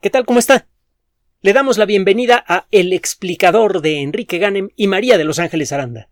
[0.00, 0.26] ¿Qué tal?
[0.26, 0.66] ¿Cómo está?
[1.40, 5.72] Le damos la bienvenida a El explicador de Enrique Ganem y María de Los Ángeles
[5.72, 6.10] Aranda.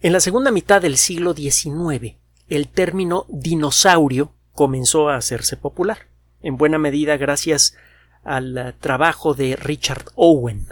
[0.00, 2.14] En la segunda mitad del siglo XIX,
[2.48, 6.06] el término dinosaurio comenzó a hacerse popular,
[6.42, 7.76] en buena medida gracias
[8.22, 10.68] al trabajo de Richard Owen.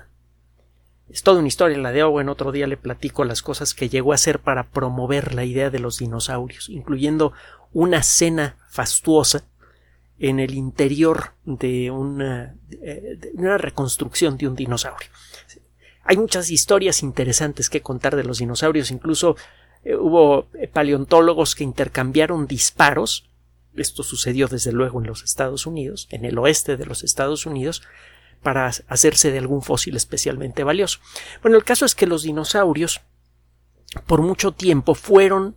[1.08, 4.12] Es toda una historia la de Owen, otro día le platico las cosas que llegó
[4.12, 7.32] a hacer para promover la idea de los dinosaurios, incluyendo
[7.72, 9.44] una cena fastuosa
[10.22, 12.54] en el interior de una,
[13.34, 15.08] una reconstrucción de un dinosaurio.
[16.04, 19.36] Hay muchas historias interesantes que contar de los dinosaurios, incluso
[19.82, 23.28] eh, hubo paleontólogos que intercambiaron disparos.
[23.74, 27.82] Esto sucedió desde luego en los Estados Unidos, en el oeste de los Estados Unidos,
[28.44, 31.00] para hacerse de algún fósil especialmente valioso.
[31.42, 33.00] Bueno, el caso es que los dinosaurios
[34.06, 35.56] por mucho tiempo fueron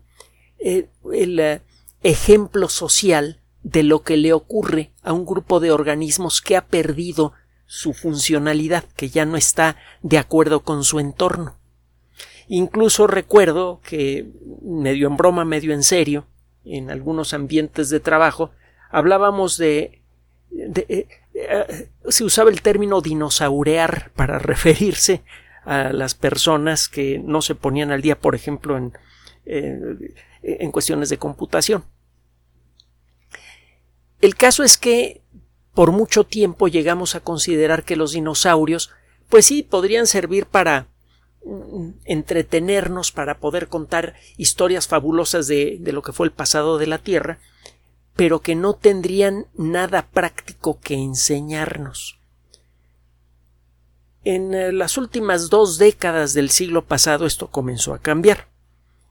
[0.58, 1.62] eh, el eh,
[2.02, 7.34] ejemplo social de lo que le ocurre a un grupo de organismos que ha perdido
[7.66, 11.58] su funcionalidad, que ya no está de acuerdo con su entorno.
[12.48, 16.28] Incluso recuerdo que, medio en broma, medio en serio,
[16.64, 18.52] en algunos ambientes de trabajo,
[18.92, 20.04] hablábamos de,
[20.52, 25.24] eh, eh, se usaba el término dinosaurear para referirse
[25.64, 28.94] a las personas que no se ponían al día, por ejemplo, en,
[29.44, 31.84] en cuestiones de computación.
[34.22, 35.22] El caso es que
[35.74, 38.92] por mucho tiempo llegamos a considerar que los dinosaurios,
[39.30, 40.88] pues sí, podrían servir para
[41.46, 46.88] mm, entretenernos, para poder contar historias fabulosas de, de, lo que fue el pasado de
[46.88, 47.40] la Tierra,
[48.16, 52.18] pero que no tendrían nada práctico que enseñarnos.
[54.24, 58.48] En eh, las últimas dos décadas del siglo pasado esto comenzó a cambiar.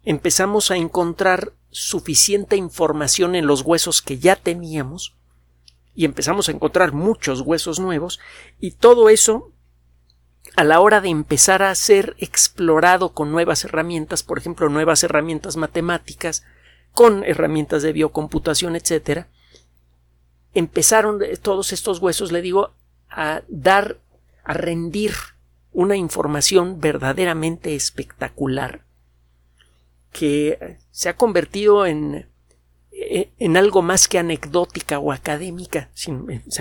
[0.04, 5.16] Empezamos a encontrar suficiente información en los huesos que ya teníamos
[5.94, 8.20] y empezamos a encontrar muchos huesos nuevos
[8.60, 9.50] y todo eso
[10.56, 15.56] a la hora de empezar a ser explorado con nuevas herramientas, por ejemplo, nuevas herramientas
[15.56, 16.44] matemáticas,
[16.92, 19.28] con herramientas de biocomputación, etcétera,
[20.52, 22.74] empezaron todos estos huesos, le digo,
[23.08, 23.98] a dar,
[24.44, 25.14] a rendir
[25.72, 28.83] una información verdaderamente espectacular
[30.14, 32.30] que se ha convertido en,
[32.92, 36.12] en algo más que anecdótica o académica, se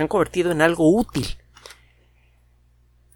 [0.02, 1.38] han convertido en algo útil.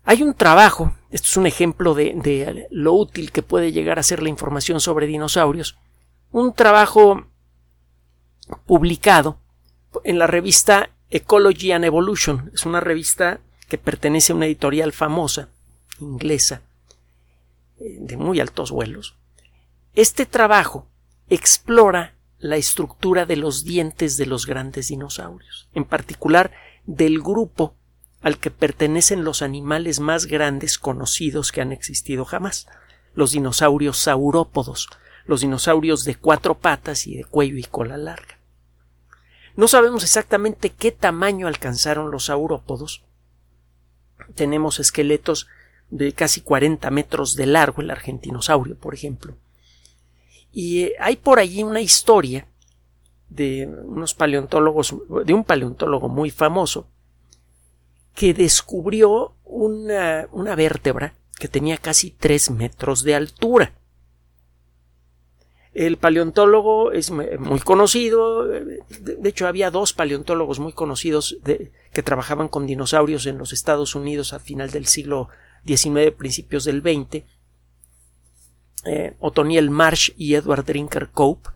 [0.05, 4.05] Hay un trabajo, esto es un ejemplo de, de, lo útil que puede llegar a
[4.05, 5.77] ser la información sobre dinosaurios,
[6.31, 7.27] un trabajo
[8.65, 9.41] publicado
[10.05, 15.49] en la revista Ecology and Evolution, es una revista que pertenece a una editorial famosa,
[15.99, 16.63] inglesa,
[17.81, 19.17] eh, de muy altos vuelos,
[20.01, 20.87] este trabajo
[21.29, 26.53] explora la estructura de los dientes de los grandes dinosaurios, en particular
[26.87, 27.75] del grupo
[28.21, 32.69] al que pertenecen los animales más grandes conocidos que han existido jamás,
[33.15, 34.89] los dinosaurios saurópodos,
[35.27, 38.39] los dinosaurios de cuatro patas y de cuello y cola larga.
[39.57, 43.03] No sabemos exactamente qué tamaño alcanzaron los saurópodos.
[44.37, 45.49] Tenemos esqueletos
[45.91, 49.35] de casi 40 metros de largo, el argentinosaurio, por ejemplo,
[50.53, 52.47] y eh, hay por allí una historia
[53.29, 54.95] de unos paleontólogos,
[55.25, 56.89] de un paleontólogo muy famoso,
[58.15, 63.75] que descubrió una, una vértebra que tenía casi tres metros de altura.
[65.73, 71.39] El paleontólogo es muy conocido, de hecho había dos paleontólogos muy conocidos
[71.93, 75.29] que trabajaban con dinosaurios en los Estados Unidos a final del siglo
[75.67, 77.23] XIX, principios del XX,
[78.85, 81.51] eh, Otoniel Marsh y Edward Drinker Cope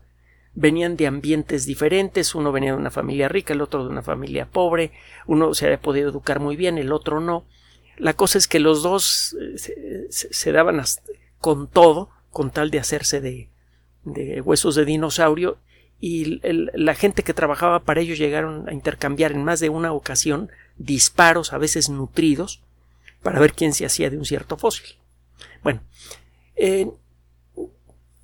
[0.55, 4.45] venían de ambientes diferentes, uno venía de una familia rica, el otro de una familia
[4.45, 4.91] pobre,
[5.25, 7.45] uno se había podido educar muy bien, el otro no.
[7.97, 10.81] La cosa es que los dos eh, se, daban
[11.39, 13.49] con todo, con tal de hacerse de,
[14.41, 15.57] huesos de dinosaurio,
[15.99, 20.49] y la gente que trabajaba para ellos llegaron a intercambiar en más de una ocasión
[20.77, 22.61] disparos, a veces nutridos,
[23.21, 24.97] para ver quién se hacía de un cierto fósil.
[25.63, 25.81] Bueno,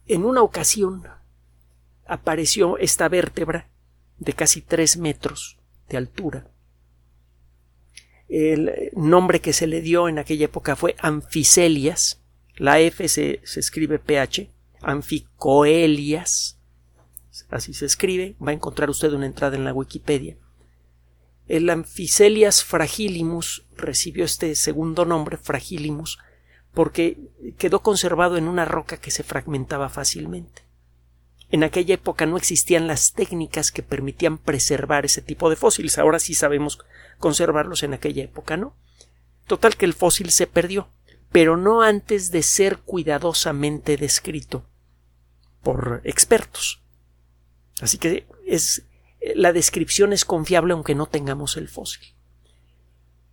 [0.10, 1.04] en una ocasión
[2.06, 3.70] apareció esta vértebra
[4.18, 6.52] de casi tres metros de altura.
[8.28, 12.22] El nombre que se le dio en aquella época fue Anficelias.
[12.56, 14.52] La F se, escribe PH.
[14.82, 16.60] Anficoelias.
[17.50, 18.36] Así se escribe.
[18.46, 20.38] Va a encontrar usted una entrada en la Wikipedia.
[21.48, 26.20] El Anficelias fragilimus recibió este segundo nombre, fragilimus,
[26.74, 27.18] porque
[27.58, 30.64] quedó conservado en una roca que se fragmentaba fácilmente.
[31.52, 35.98] En aquella época no existían las técnicas que permitían preservar ese tipo de fósiles.
[35.98, 36.80] Ahora sí sabemos
[37.18, 38.76] conservarlos, en aquella época no.
[39.48, 40.90] Total que el fósil se perdió,
[41.32, 44.64] pero no antes de ser cuidadosamente descrito
[45.64, 46.82] por expertos.
[47.82, 48.84] Así que es
[49.36, 52.14] la descripción es confiable aunque no tengamos el fósil.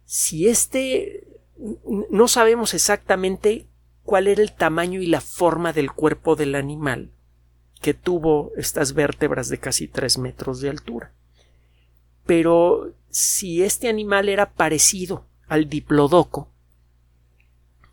[0.04, 1.26] Si este
[2.10, 3.66] no sabemos exactamente
[4.02, 7.12] cuál era el tamaño y la forma del cuerpo del animal
[7.80, 11.12] que tuvo estas vértebras de casi tres metros de altura.
[12.24, 16.50] Pero si este animal era parecido al diplodoco,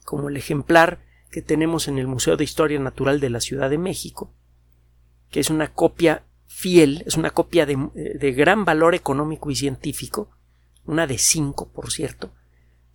[0.05, 0.99] como el ejemplar
[1.31, 4.33] que tenemos en el Museo de Historia Natural de la Ciudad de México,
[5.29, 7.75] que es una copia fiel, es una copia de,
[8.19, 10.29] de gran valor económico y científico,
[10.85, 12.33] una de cinco, por cierto,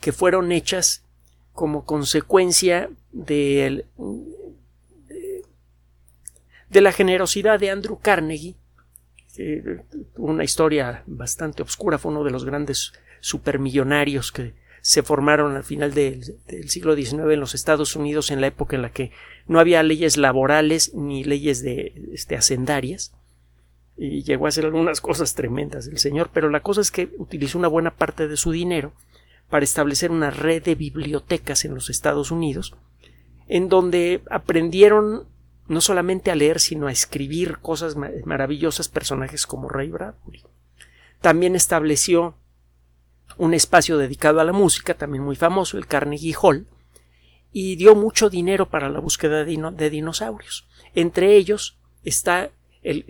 [0.00, 1.04] que fueron hechas
[1.52, 3.84] como consecuencia de,
[6.70, 8.56] de la generosidad de Andrew Carnegie,
[10.16, 15.92] una historia bastante oscura, fue uno de los grandes supermillonarios que se formaron al final
[15.92, 16.24] del,
[16.68, 19.10] siglo XIX en los Estados Unidos en la época en la que
[19.46, 23.12] no había leyes laborales ni leyes de este, hacendarias
[23.96, 27.58] y llegó a hacer algunas cosas tremendas el señor, pero la cosa es que utilizó
[27.58, 28.92] una buena parte de su dinero
[29.48, 32.74] para establecer una red de bibliotecas en los Estados Unidos,
[33.48, 35.26] en donde aprendieron
[35.68, 40.44] no solamente a leer, sino a escribir cosas maravillosas, personajes como Ray Bradbury.
[41.20, 42.34] También estableció
[43.36, 46.66] un espacio dedicado a la música, también muy famoso, el Carnegie Hall,
[47.52, 50.66] y dio mucho dinero para la búsqueda de, dinosaurios.
[50.94, 52.50] Entre ellos está
[52.82, 53.04] el,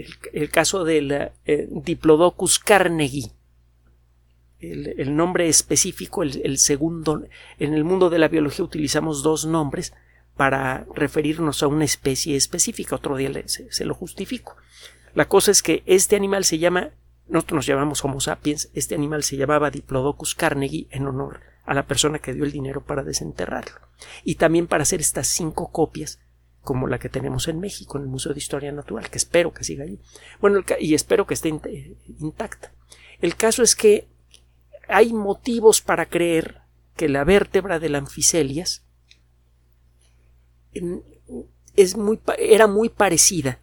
[0.50, 3.32] caso del eh, Diplodocus carnegie,
[4.60, 7.24] el, nombre específico, el, segundo,
[7.58, 9.92] en el mundo de la biología utilizamos dos nombres
[10.36, 12.96] para referirnos a una especie específica.
[12.96, 14.56] Otro día se, lo justifico.
[15.14, 16.90] La cosa es que este animal se llama,
[17.28, 21.86] nosotros nos llamamos Homo sapiens, este animal se llamaba Diplodocus carnegie en honor a la
[21.86, 23.80] persona que dio el dinero para desenterrarlo.
[24.24, 26.20] Y también para hacer estas cinco copias
[26.62, 29.64] como la que tenemos en México, en el Museo de Historia Natural, que espero que
[29.64, 29.98] siga allí.
[30.40, 32.72] Bueno, y espero que esté intacta.
[33.20, 34.06] El caso es que
[34.88, 36.62] hay motivos para creer
[36.96, 38.84] que la vértebra del anfiselias
[41.76, 43.60] es muy, era muy parecida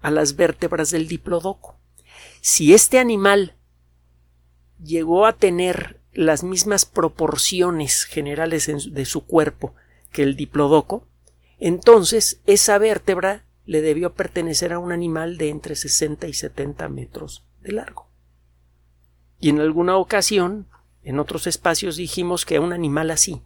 [0.00, 1.78] a las vértebras del diplodoco.
[2.40, 3.56] Si este animal
[4.82, 9.74] llegó a tener las mismas proporciones generales de su cuerpo
[10.12, 11.06] que el diplodoco,
[11.58, 17.44] entonces esa vértebra le debió pertenecer a un animal de entre 60 y 70 metros
[17.62, 18.05] de largo.
[19.38, 20.66] Y en alguna ocasión,
[21.02, 23.42] en otros espacios, dijimos que a un animal así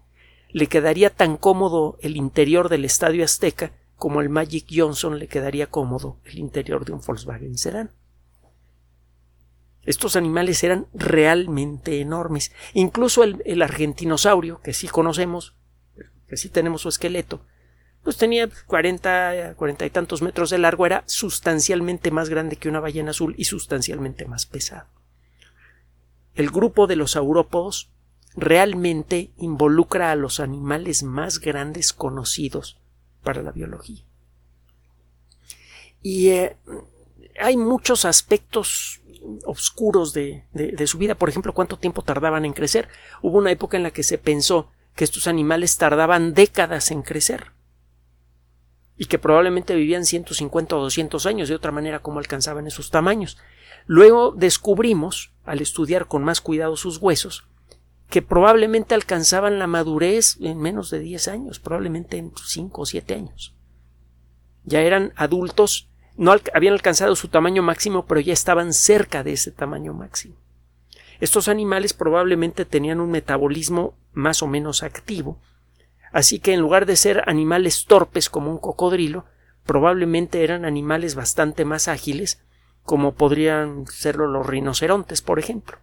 [0.52, 5.68] le quedaría tan cómodo el interior del estadio Azteca como al Magic Johnson le quedaría
[5.68, 7.90] cómodo el interior de un Volkswagen Sedán.
[9.82, 12.52] Estos animales eran realmente enormes.
[12.74, 15.54] Incluso el, el, argentinosaurio, que sí conocemos,
[16.28, 17.44] que sí tenemos su esqueleto,
[18.02, 22.80] pues tenía cuarenta, cuarenta y tantos metros de largo, era sustancialmente más grande que una
[22.80, 24.99] ballena azul y sustancialmente más pesado
[26.34, 27.90] el grupo de los saurópodos
[28.34, 32.78] realmente involucra a los animales más grandes conocidos
[33.22, 34.04] para la biología.
[36.02, 36.56] Y eh,
[37.38, 39.00] hay muchos aspectos
[39.44, 41.14] oscuros de, de, su vida.
[41.14, 42.88] Por ejemplo, cuánto tiempo tardaban en crecer.
[43.20, 47.52] Hubo una época en la que se pensó que estos animales tardaban décadas en crecer
[49.00, 53.38] y que probablemente vivían 150 o 200 años, de otra manera cómo alcanzaban esos tamaños.
[53.86, 57.46] Luego descubrimos, al estudiar con más cuidado sus huesos,
[58.10, 63.14] que probablemente alcanzaban la madurez en menos de 10 años, probablemente en 5 o 7
[63.14, 63.54] años.
[64.64, 65.88] Ya eran adultos,
[66.18, 70.36] no habían alcanzado su tamaño máximo, pero ya estaban cerca de ese tamaño máximo.
[71.20, 75.40] Estos animales probablemente tenían un metabolismo más o menos activo,
[76.12, 79.24] así que en lugar de ser animales torpes como un cocodrilo,
[79.64, 82.42] probablemente eran animales bastante más ágiles
[82.82, 85.78] como podrían serlo los rinocerontes, por ejemplo,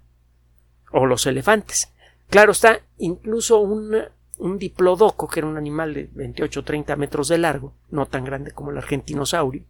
[0.92, 1.94] o los elefantes.
[2.30, 3.96] Claro está, incluso un,
[4.38, 8.26] un diplodoco, que era un animal de 28 o 30 metros de largo, no tan
[8.26, 9.64] grande como el argentinosaurio,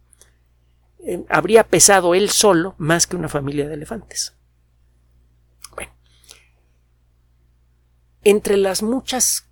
[1.00, 4.34] eh, habría pesado él solo más que una familia de elefantes.
[5.74, 5.92] Bueno,
[8.24, 9.47] entre las muchas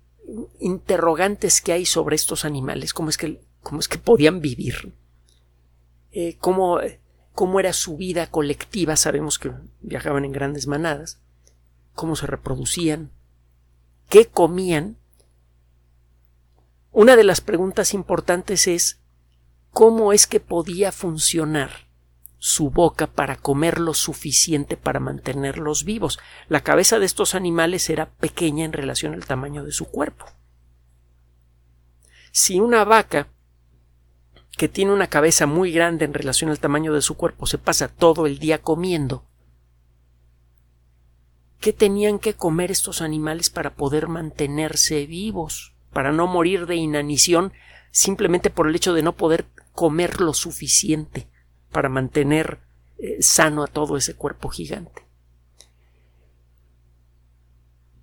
[0.59, 4.93] interrogantes que hay sobre estos animales, cómo es que, cómo es que podían vivir,
[6.11, 6.79] eh, cómo
[7.37, 11.21] cómo era su vida colectiva, sabemos que viajaban en grandes manadas,
[11.93, 13.11] cómo se reproducían,
[14.09, 14.97] qué comían.
[16.91, 19.01] Una de las preguntas importantes es
[19.69, 21.86] cómo es que podía funcionar
[22.47, 26.17] su boca para comer lo suficiente para mantenerlos vivos.
[26.47, 30.27] La cabeza de estos animales era pequeña en relación al tamaño de su cuerpo.
[32.31, 33.27] Si una vaca
[34.57, 37.89] que tiene una cabeza muy grande en relación al tamaño de su cuerpo se pasa
[37.89, 39.25] todo el día comiendo,
[41.59, 47.51] ¿qué tenían que comer estos animales para poder mantenerse vivos, para no morir de inanición
[47.91, 51.27] simplemente por el hecho de no poder comer lo suficiente
[51.71, 52.59] para mantener
[52.97, 55.05] eh, sano a todo ese cuerpo gigante?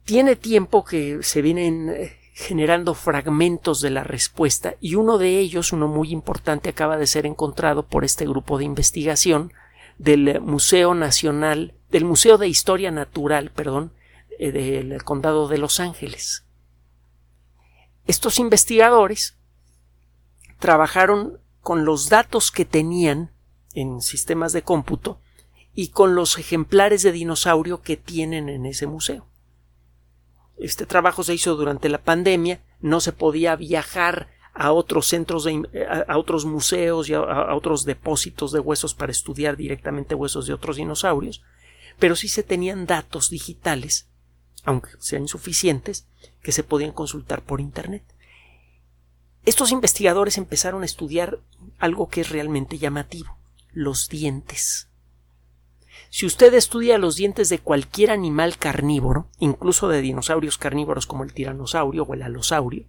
[0.05, 5.73] Tiene tiempo que se vienen eh, generando fragmentos de la respuesta y uno de ellos,
[5.73, 9.53] uno muy importante, acaba de ser encontrado por este grupo de investigación
[9.99, 13.93] del Museo Nacional, del Museo de Historia Natural, perdón,
[14.39, 16.45] eh, del Condado de Los Ángeles.
[18.07, 19.37] Estos investigadores
[20.59, 23.31] trabajaron con los datos que tenían
[23.75, 25.21] en sistemas de cómputo
[25.75, 29.27] y con los ejemplares de dinosaurio que tienen en ese museo.
[30.57, 35.87] Este trabajo se hizo durante la pandemia, no se podía viajar a otros centros, de,
[36.09, 40.55] a, otros museos y a, a, otros depósitos de huesos para estudiar directamente huesos de
[40.55, 41.43] otros dinosaurios,
[41.99, 44.07] pero sí se tenían datos digitales,
[44.65, 46.07] aunque sean insuficientes,
[46.41, 48.05] que se podían consultar por Internet.
[49.45, 51.41] Estos investigadores empezaron a estudiar
[51.79, 53.37] algo que es realmente llamativo,
[53.75, 54.89] los dientes.
[56.11, 61.35] Si usted estudia los dientes de cualquier animal carnívoro, incluso de dinosaurios carnívoros como el
[61.35, 62.87] tiranosaurio o el alosaurio,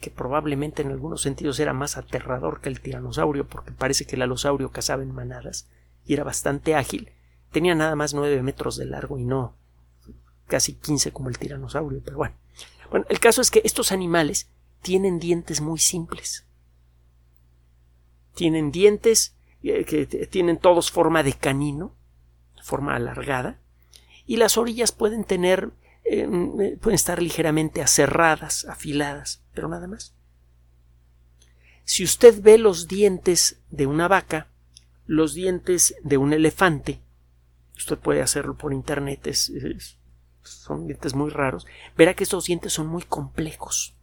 [0.00, 4.22] que probablemente en algunos sentidos era más aterrador que el tiranosaurio porque parece que el
[4.22, 5.68] alosaurio cazaba en manadas
[6.04, 7.12] y era bastante ágil,
[7.52, 9.54] tenía nada más nueve metros de largo y no
[10.46, 12.34] casi quince como el tiranosaurio, pero bueno.
[12.90, 14.48] Bueno, el caso es que estos animales
[14.82, 16.46] tienen dientes muy simples.
[18.34, 19.35] Tienen dientes
[19.84, 21.94] que tienen todos forma de canino,
[22.62, 23.58] forma alargada,
[24.26, 25.70] y las orillas pueden tener,
[26.04, 30.14] em, eh, pueden estar ligeramente aserradas, afiladas, pero nada más.
[31.84, 34.48] Si usted ve los dientes de una vaca,
[35.06, 37.00] los dientes de un elefante,
[37.76, 39.30] usted puede hacerlo por internet,
[40.42, 43.94] son dientes muy raros, verá que estos dientes son muy complejos.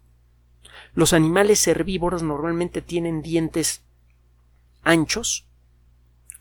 [0.93, 3.81] Los animales herbívoros normalmente tienen dientes
[4.83, 5.47] anchos,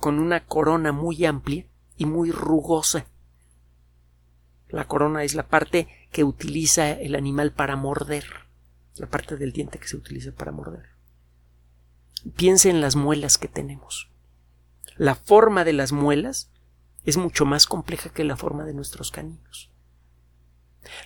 [0.02, 1.64] con una corona muy amplia,
[1.97, 3.06] y muy rugosa.
[4.68, 8.25] La corona es la parte que utiliza el animal para morder,
[8.97, 10.88] la parte del diente que se utiliza para morder.
[12.35, 14.11] Piense en las muelas que tenemos.
[14.97, 16.50] La forma de las muelas
[17.04, 19.71] es mucho más compleja que la forma de nuestros caninos.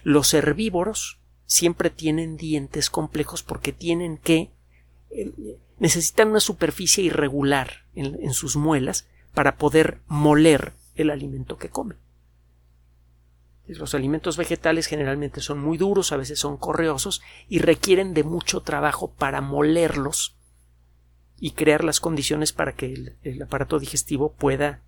[0.03, 4.50] Los herbívoros siempre tienen dientes complejos porque tienen que
[5.11, 11.99] eh, necesitan una superficie irregular en, sus muelas para poder moler el alimento que comen.
[13.66, 18.61] Los alimentos vegetales generalmente son muy duros, a veces son correosos y requieren de mucho
[18.61, 20.37] trabajo para molerlos
[21.38, 24.83] y crear las condiciones para que el, aparato digestivo pueda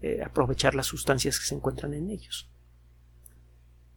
[0.00, 2.48] eh, aprovechar las sustancias que se encuentran en ellos.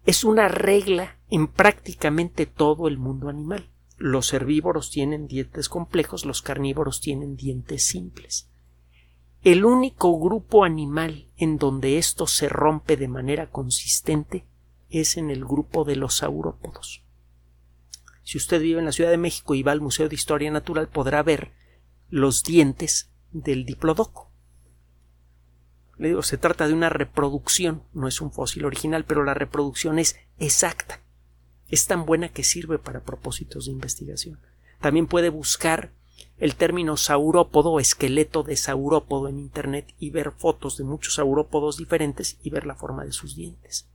[0.05, 3.69] Es una regla en prácticamente todo el mundo animal.
[3.97, 8.49] Los herbívoros tienen dientes complejos, los carnívoros tienen dientes simples.
[9.41, 14.45] El único grupo animal en donde esto se rompe de manera consistente
[14.89, 17.03] es en el grupo de los saurópodos.
[18.23, 20.87] Si usted vive en la Ciudad de México y va al Museo de Historia Natural
[20.87, 21.51] podrá ver
[22.09, 24.31] los dientes del diplodoco.
[25.97, 29.99] Le digo, se trata de una reproducción, no es un fósil original, pero la reproducción
[29.99, 31.01] es exacta.
[31.69, 34.39] Es tan buena que sirve para propósitos de investigación.
[34.79, 35.91] También puede buscar
[36.37, 42.37] el término saurópodo esqueleto de saurópodo en Internet y ver fotos de muchos saurópodos diferentes
[42.43, 43.87] y ver la forma de sus dientes.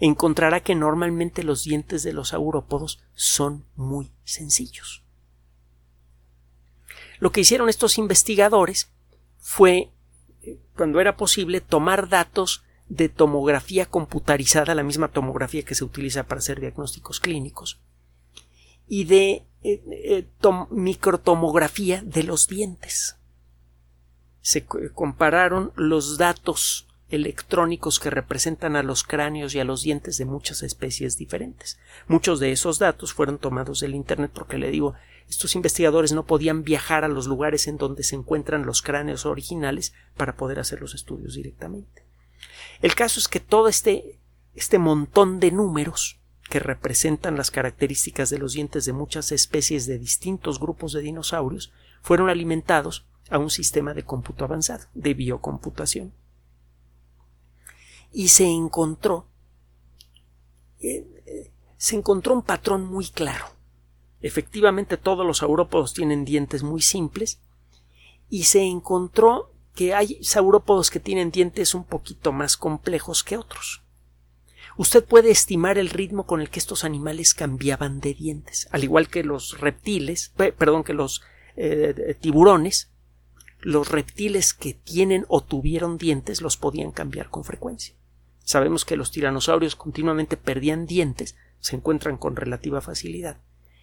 [0.00, 5.02] Encontrará que normalmente los dientes de los saurópodos son muy sencillos.
[7.18, 8.90] Lo que hicieron estos investigadores
[9.38, 9.90] fue,
[10.42, 16.24] eh, cuando era posible, tomar datos de tomografía computarizada, la misma tomografía que se utiliza
[16.24, 17.80] para hacer diagnósticos clínicos,
[18.86, 20.26] y de eh, eh,
[20.70, 23.16] microtomografía de los dientes.
[24.42, 30.26] Se compararon los datos electrónicos que representan a los cráneos y a los dientes de
[30.26, 31.78] muchas especies diferentes.
[32.08, 34.94] Muchos de esos datos fueron tomados del Internet porque le digo,
[35.30, 39.94] estos investigadores no podían viajar a los lugares en donde se encuentran los cráneos originales
[40.14, 42.11] para poder hacer los estudios directamente.
[42.82, 44.18] El caso es que todo este,
[44.54, 46.20] este montón de números
[46.50, 51.72] que representan las características de los dientes de muchas especies de distintos grupos de dinosaurios
[52.02, 56.12] fueron alimentados a un sistema de cómputo avanzado, de biocomputación.
[58.12, 59.28] Y se encontró
[60.82, 63.46] eh, eh, se encontró un patrón muy claro.
[64.20, 67.40] Efectivamente, todos los saurópodos tienen dientes muy simples
[68.28, 73.82] y se encontró que hay saurópodos que tienen dientes un poquito más complejos que otros.
[74.76, 79.08] Usted puede estimar el ritmo con el que estos animales cambiaban de dientes, al igual
[79.08, 81.22] que los reptiles, perdón, que los
[81.56, 82.90] eh, tiburones,
[83.60, 87.94] los reptiles que tienen o tuvieron dientes los podían cambiar con frecuencia.
[88.44, 93.38] Sabemos que los tiranosaurios continuamente perdían dientes, se encuentran con relativa facilidad,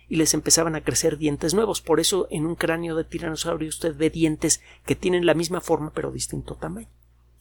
[0.09, 1.81] y les empezaban a crecer dientes nuevos.
[1.81, 5.91] Por eso en un cráneo de tiranosaurio usted ve dientes que tienen la misma forma
[5.93, 6.87] pero distinto tamaño.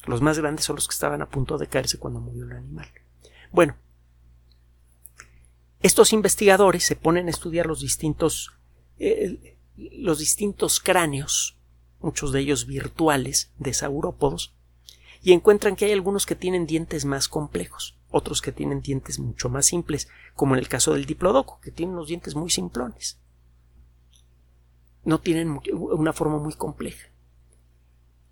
[0.07, 2.89] Los más grandes son los que estaban a punto de caerse cuando murió el animal.
[3.51, 3.77] Bueno,
[5.81, 8.53] estos investigadores se ponen a estudiar los distintos
[8.99, 11.57] eh, los distintos cráneos,
[12.01, 14.55] muchos de ellos virtuales, de saurópodos,
[15.23, 19.49] y encuentran que hay algunos que tienen dientes más complejos, otros que tienen dientes mucho
[19.49, 23.19] más simples, como en el caso del diplodoco, que tiene unos dientes muy simplones.
[25.05, 27.09] No tienen una forma muy compleja.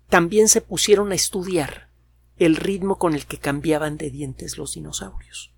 [0.09, 1.89] También se pusieron a estudiar
[2.37, 5.53] el ritmo con el que cambiaban de dientes los dinosaurios.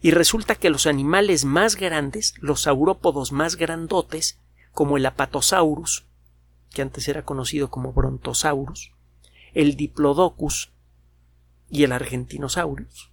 [0.00, 4.38] Y resulta que los animales más grandes, los saurópodos más grandotes,
[4.72, 6.06] como el Apatosaurus,
[6.70, 8.91] que antes era conocido como Brontosaurus,
[9.54, 10.72] el Diplodocus
[11.68, 13.10] y el Argentinosaurus,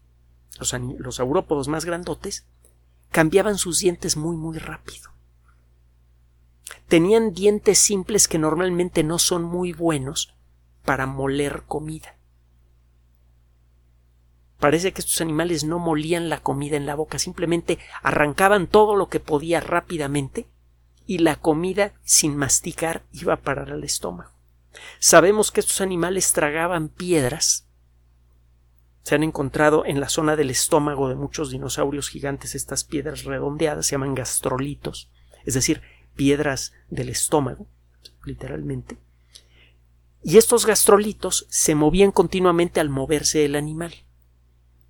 [0.60, 2.46] los, los saurópodos más grandotes,
[3.12, 5.10] cambiaban sus dientes muy muy rápido.
[6.88, 10.36] Tenían dientes simples que normalmente no son muy buenos
[10.84, 12.18] para moler comida.
[14.60, 19.08] Parece que estos animales no molían la comida en la boca, simplemente arrancaban todo lo
[19.08, 20.48] que podía rápidamente
[21.06, 24.39] y la comida sin masticar iba a parar al estómago.
[25.00, 27.68] Sabemos que estos animales tragaban piedras.
[29.04, 33.88] Se han encontrado en la zona del estómago de muchos dinosaurios gigantes estas piedras redondeadas,
[33.88, 35.10] se llaman gastrolitos,
[35.46, 35.82] es decir,
[36.16, 37.66] piedras del estómago,
[38.26, 38.98] literalmente.
[40.22, 43.94] Y estos gastrolitos se movían continuamente al moverse el animal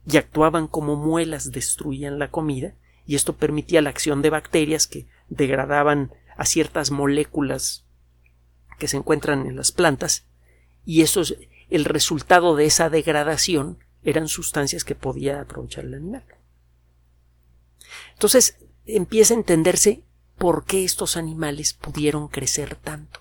[0.06, 2.74] y actuaban como muelas, destruían la comida,
[3.06, 7.86] y esto permitía la acción de bacterias que degradaban a ciertas moléculas
[8.80, 10.26] que se encuentran en las plantas,
[10.86, 11.36] y eso es
[11.70, 16.24] el resultado de esa degradación eran sustancias que podía aprovechar el animal.
[18.14, 20.02] Entonces empieza a entenderse
[20.38, 23.20] por qué estos animales pudieron crecer tanto.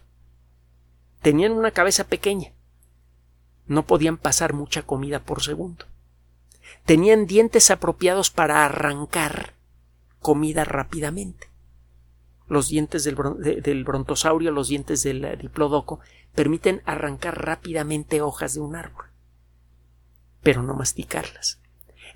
[1.20, 2.52] Tenían una cabeza pequeña,
[3.66, 5.84] no podían pasar mucha comida por segundo
[6.84, 9.52] tenían dientes apropiados para arrancar
[10.20, 11.48] comida rápidamente.
[12.48, 16.00] Los dientes del, brontosaurio, los dientes del eh, diplodoco,
[16.34, 19.06] permiten arrancar rápidamente hojas de un árbol,
[20.42, 21.60] pero no masticarlas.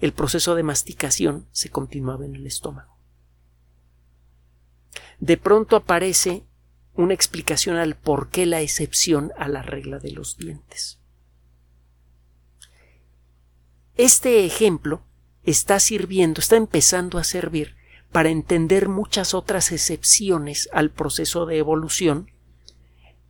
[0.00, 2.96] El proceso de masticación se continuaba en el estómago.
[5.20, 6.44] De pronto aparece
[6.94, 10.98] una explicación al por qué la excepción a la regla de los dientes.
[13.96, 15.02] Este ejemplo
[15.42, 17.76] está sirviendo, está empezando a servir
[18.12, 22.30] para entender muchas otras excepciones al proceso de evolución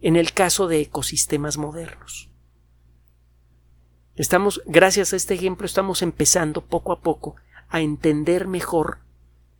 [0.00, 2.28] en el caso de ecosistemas modernos.
[4.16, 7.36] Estamos, gracias a este ejemplo, estamos empezando poco a poco
[7.68, 8.98] a entender mejor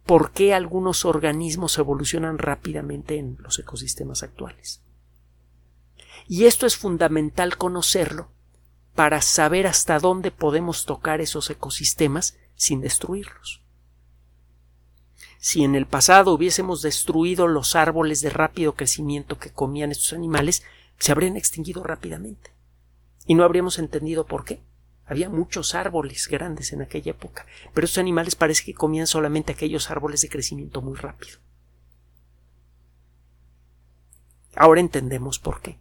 [0.04, 4.82] por qué algunos organismos evolucionan rápidamente en los ecosistemas actuales.
[6.26, 8.28] Y esto es fundamental conocerlo
[8.96, 13.62] para saber hasta dónde podemos tocar esos ecosistemas sin destruirlos.
[15.44, 20.62] Si en el pasado hubiésemos destruido los árboles de rápido crecimiento que comían estos animales,
[21.00, 22.52] se habrían extinguido rápidamente.
[23.26, 24.62] Y no habríamos entendido por qué.
[25.05, 29.90] Había muchos árboles grandes en aquella época, pero estos animales parece que comían solamente aquellos
[29.90, 31.38] árboles de crecimiento muy rápido.
[34.55, 35.81] Ahora entendemos por qué.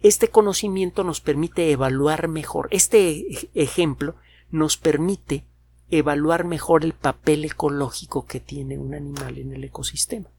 [0.00, 4.14] Este conocimiento nos permite evaluar mejor, este ejemplo
[4.50, 5.46] nos permite
[5.92, 10.30] evaluar mejor el papel ecológico que tiene un animal en el ecosistema.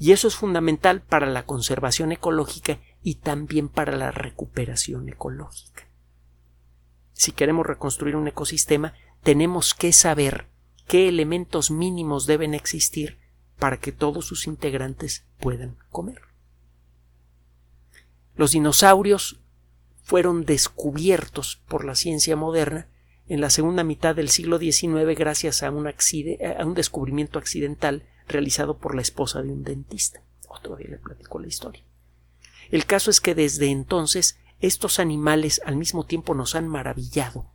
[0.00, 5.86] Y eso es fundamental para la conservación ecológica y también para la recuperación ecológica.
[7.12, 10.48] Si queremos reconstruir un ecosistema, tenemos que saber
[10.88, 13.18] qué elementos mínimos deben existir
[13.60, 16.22] para que todos sus integrantes puedan comer.
[18.34, 19.38] Los dinosaurios
[20.02, 22.88] fueron descubiertos por la ciencia moderna
[23.28, 28.78] en la segunda mitad del siglo XIX gracias a un, a un descubrimiento accidental realizado
[28.78, 30.22] por la esposa de un dentista.
[30.48, 31.82] Otro día le platico la historia.
[32.70, 37.46] El caso es que desde entonces estos animales al mismo tiempo nos han maravillado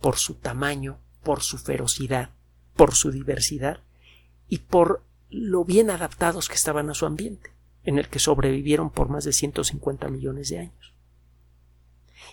[0.00, 2.30] por su tamaño, por su ferocidad,
[2.74, 3.80] por su diversidad
[4.48, 7.52] y por lo bien adaptados que estaban a su ambiente,
[7.84, 10.94] en el que sobrevivieron por más de 150 millones de años.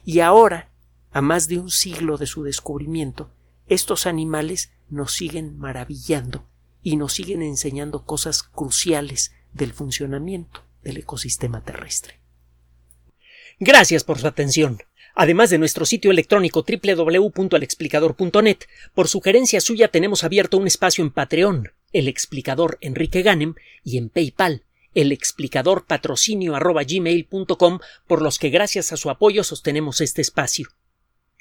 [0.04, 0.70] Y ahora,
[1.12, 3.32] a más de un siglo de su descubrimiento,
[3.68, 6.46] estos animales nos siguen maravillando
[6.82, 12.20] y nos siguen enseñando cosas cruciales del funcionamiento del ecosistema terrestre.
[13.60, 14.80] Gracias por su atención.
[15.16, 18.58] Además de nuestro sitio electrónico www.alexplicador.net,
[18.94, 24.10] por sugerencia suya tenemos abierto un espacio en Patreon, el explicador Enrique Ganem, y en
[24.10, 24.64] PayPal,
[24.96, 26.54] el explicador patrocinio
[28.08, 30.70] por los que gracias a su apoyo sostenemos este espacio.